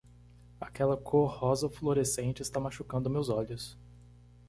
Aquela 0.59 0.97
cor 0.97 1.27
rosa 1.29 1.69
fluorescente 1.69 2.41
está 2.41 2.59
machucando 2.59 3.07
meus 3.07 3.29
olhos. 3.29 3.77